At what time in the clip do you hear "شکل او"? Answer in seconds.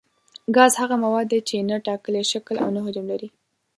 2.31-2.69